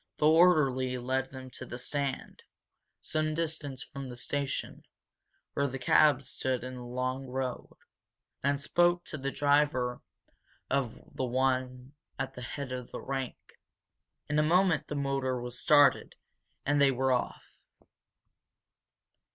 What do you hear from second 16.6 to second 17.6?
and they were off.